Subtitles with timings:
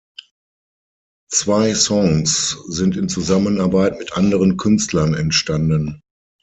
[1.31, 6.01] Zwei Songs sind in Zusammenarbeit mit anderen Künstlern entstanden.